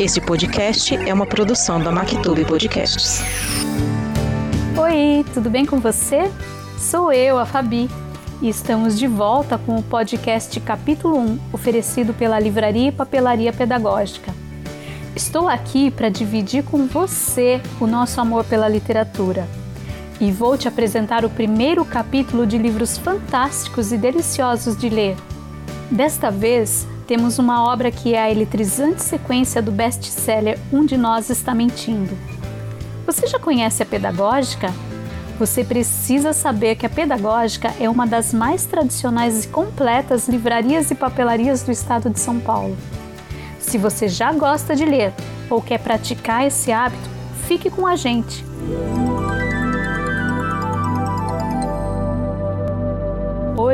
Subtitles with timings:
[0.00, 3.20] Este podcast é uma produção da Mactube Podcasts.
[4.74, 6.32] Oi, tudo bem com você?
[6.78, 7.86] Sou eu, a Fabi,
[8.40, 14.32] e estamos de volta com o podcast Capítulo 1, oferecido pela Livraria e Papelaria Pedagógica.
[15.14, 19.46] Estou aqui para dividir com você o nosso amor pela literatura
[20.18, 25.14] e vou te apresentar o primeiro capítulo de livros fantásticos e deliciosos de ler.
[25.90, 31.28] Desta vez, temos uma obra que é a eletrizante sequência do best-seller Um de Nós
[31.28, 32.16] Está Mentindo.
[33.04, 34.72] Você já conhece a Pedagógica?
[35.36, 40.94] Você precisa saber que a Pedagógica é uma das mais tradicionais e completas livrarias e
[40.94, 42.76] papelarias do estado de São Paulo.
[43.58, 45.12] Se você já gosta de ler
[45.50, 47.10] ou quer praticar esse hábito,
[47.48, 48.44] fique com a gente.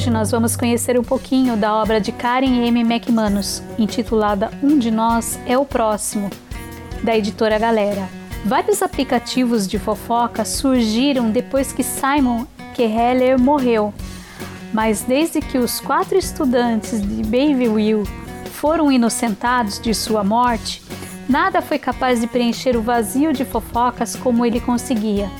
[0.00, 2.80] Hoje nós vamos conhecer um pouquinho da obra de Karen M.
[2.80, 6.30] McManus, intitulada Um de Nós é o Próximo,
[7.02, 8.08] da editora Galera.
[8.46, 13.92] Vários aplicativos de fofoca surgiram depois que Simon Keheller morreu,
[14.72, 18.08] mas desde que os quatro estudantes de Bayville
[18.54, 20.82] foram inocentados de sua morte,
[21.28, 25.30] nada foi capaz de preencher o vazio de fofocas como ele conseguia.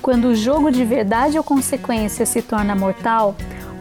[0.00, 3.36] Quando o jogo de verdade ou consequência se torna mortal,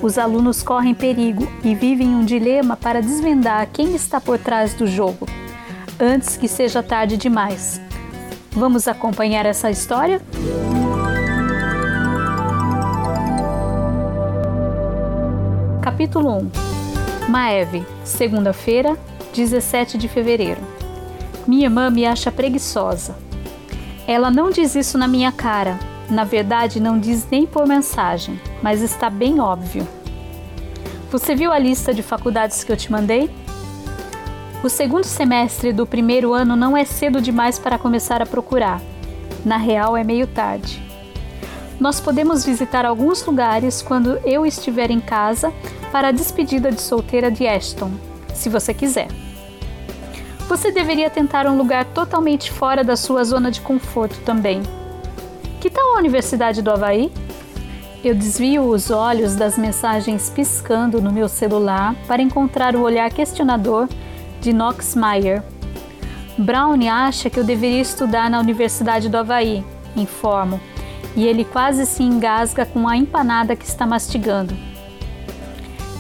[0.06, 4.86] os alunos correm perigo e vivem um dilema para desvendar quem está por trás do
[4.86, 5.28] jogo,
[6.00, 7.82] antes que seja tarde demais.
[8.52, 10.22] Vamos acompanhar essa história?
[15.82, 16.52] Capítulo 1
[17.28, 18.96] Maeve, segunda-feira,
[19.34, 20.62] 17 de fevereiro.
[21.48, 23.16] Minha irmã me acha preguiçosa.
[24.08, 25.80] Ela não diz isso na minha cara,
[26.12, 29.88] na verdade, não diz nem por mensagem, mas está bem óbvio.
[31.12, 33.30] Você viu a lista de faculdades que eu te mandei?
[34.64, 38.82] O segundo semestre do primeiro ano não é cedo demais para começar a procurar.
[39.46, 40.82] Na real, é meio tarde.
[41.80, 45.54] Nós podemos visitar alguns lugares quando eu estiver em casa
[45.92, 47.92] para a despedida de solteira de Ashton,
[48.34, 49.10] se você quiser.
[50.48, 54.64] Você deveria tentar um lugar totalmente fora da sua zona de conforto também.
[55.62, 57.12] Que tal a Universidade do Havaí?
[58.06, 63.90] Eu desvio os olhos das mensagens piscando no meu celular para encontrar o olhar questionador
[64.40, 65.42] de Knox Meyer.
[66.38, 70.62] Brown acha que eu deveria estudar na Universidade do Havaí, informo,
[71.16, 74.56] e ele quase se engasga com a empanada que está mastigando.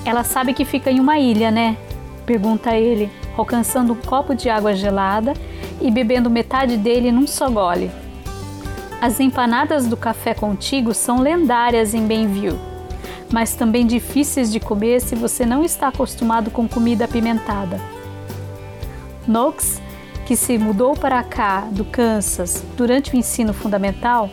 [0.06, 1.76] Ela sabe que fica em uma ilha, né?
[2.24, 5.34] pergunta ele, alcançando um copo de água gelada
[5.82, 7.90] e bebendo metade dele num só gole.
[9.02, 12.60] As empanadas do café contigo são lendárias em Benville,
[13.32, 17.80] mas também difíceis de comer se você não está acostumado com comida apimentada.
[19.28, 19.82] Knox,
[20.26, 24.30] que se mudou para cá do Kansas durante o ensino fundamental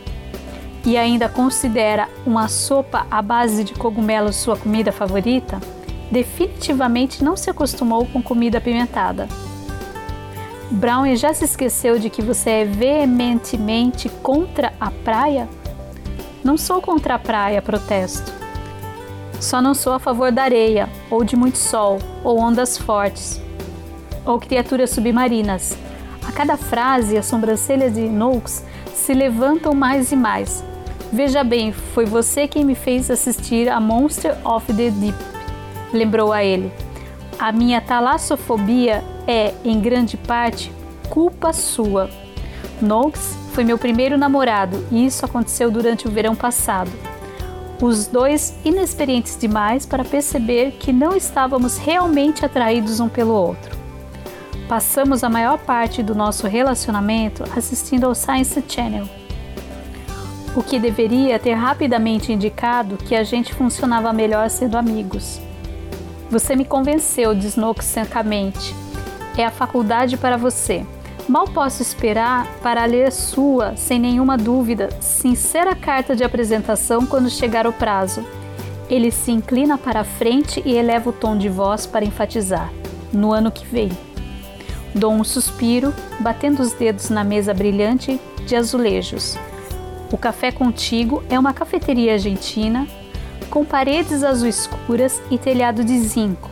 [0.84, 5.60] e ainda considera uma sopa à base de cogumelos sua comida favorita,
[6.10, 9.28] definitivamente não se acostumou com comida apimentada.
[10.72, 15.46] Brown já se esqueceu de que você é veementemente contra a praia?
[16.42, 18.32] Não sou contra a praia, protesto.
[19.38, 23.40] Só não sou a favor da areia, ou de muito sol, ou ondas fortes,
[24.24, 25.76] ou criaturas submarinas.
[26.26, 30.64] A cada frase, as sobrancelhas de Noakes se levantam mais e mais.
[31.12, 35.18] Veja bem, foi você quem me fez assistir a Monster of the Deep,
[35.92, 36.72] lembrou a ele.
[37.38, 40.72] A minha talassofobia é, em grande parte,
[41.08, 42.08] culpa sua.
[42.80, 46.90] Noakes foi meu primeiro namorado e isso aconteceu durante o verão passado.
[47.80, 53.76] Os dois inexperientes demais para perceber que não estávamos realmente atraídos um pelo outro.
[54.68, 59.06] Passamos a maior parte do nosso relacionamento assistindo ao Science Channel,
[60.56, 65.40] o que deveria ter rapidamente indicado que a gente funcionava melhor sendo amigos.
[66.30, 68.81] Você me convenceu, diz Noakes secamente.
[69.36, 70.84] É a faculdade para você.
[71.28, 77.66] Mal posso esperar para ler sua, sem nenhuma dúvida, sincera carta de apresentação quando chegar
[77.66, 78.24] o prazo.
[78.90, 82.72] Ele se inclina para a frente e eleva o tom de voz para enfatizar:
[83.12, 83.90] no ano que vem.
[84.94, 89.38] Dou um suspiro, batendo os dedos na mesa brilhante de azulejos.
[90.10, 92.86] O Café Contigo é uma cafeteria argentina
[93.48, 96.50] com paredes azul escuras e telhado de zinco,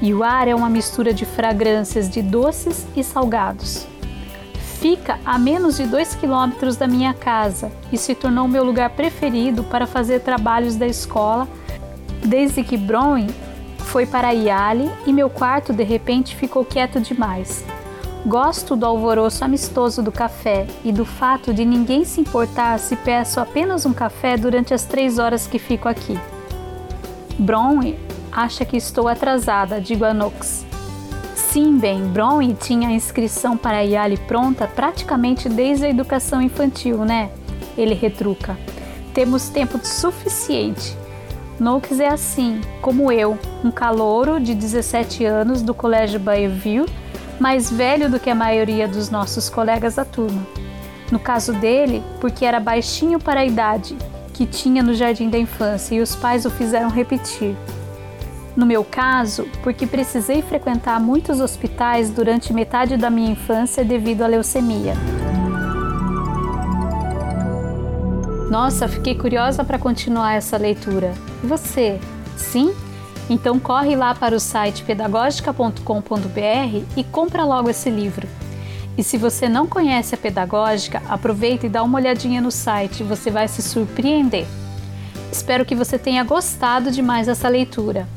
[0.00, 3.86] e o ar é uma mistura de fragrâncias de doces e salgados.
[4.78, 9.64] Fica a menos de dois quilômetros da minha casa e se tornou meu lugar preferido
[9.64, 11.48] para fazer trabalhos da escola
[12.24, 13.26] desde que Brown
[13.78, 17.64] foi para Yale e meu quarto de repente ficou quieto demais.
[18.26, 23.38] Gosto do alvoroço amistoso do café e do fato de ninguém se importar se peço
[23.38, 26.18] apenas um café durante as três horas que fico aqui.
[27.38, 27.96] Bronwyn
[28.30, 30.64] acha que estou atrasada, digo a Nox.
[31.34, 37.04] Sim, bem, Bronwyn tinha a inscrição para a Yale pronta praticamente desde a educação infantil,
[37.04, 37.30] né?
[37.76, 38.58] Ele retruca.
[39.14, 40.96] Temos tempo suficiente.
[41.58, 46.84] Noakes é assim, como eu, um calouro de 17 anos do Colégio Bayview,
[47.40, 50.46] mais velho do que a maioria dos nossos colegas da turma.
[51.10, 53.96] No caso dele, porque era baixinho para a idade
[54.34, 57.56] que tinha no jardim da infância e os pais o fizeram repetir.
[58.56, 64.26] No meu caso, porque precisei frequentar muitos hospitais durante metade da minha infância devido à
[64.26, 64.94] leucemia.
[68.50, 71.12] Nossa, fiquei curiosa para continuar essa leitura.
[71.44, 72.00] E você?
[72.36, 72.74] Sim?
[73.28, 78.26] Então corre lá para o site pedagogica.com.br e compra logo esse livro.
[78.96, 83.30] E se você não conhece a Pedagógica, aproveita e dá uma olhadinha no site, você
[83.30, 84.46] vai se surpreender.
[85.30, 88.08] Espero que você tenha gostado de mais essa leitura.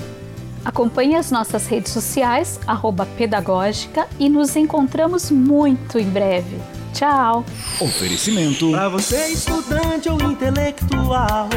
[0.64, 2.60] Acompanhe as nossas redes sociais,
[3.18, 6.58] Pedagógica, e nos encontramos muito em breve.
[6.94, 7.46] Tchau!
[7.80, 8.72] Oferecimento.
[8.72, 11.48] Pra você, estudante ou intelectual,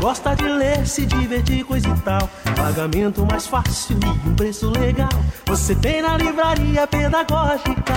[0.00, 2.28] gosta de ler, se divertir, coisa e tal.
[2.56, 5.08] Pagamento mais fácil e um preço legal.
[5.46, 7.94] Você tem na livraria pedagógica.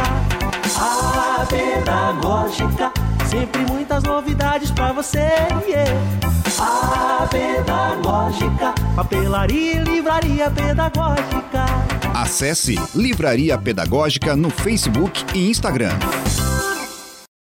[0.80, 2.92] A pedagógica,
[3.30, 5.28] sempre muitas novidades pra você.
[5.68, 6.23] Yeah.
[6.60, 11.66] A pedagógica, papelaria e livraria pedagógica.
[12.14, 15.98] Acesse Livraria Pedagógica no Facebook e Instagram.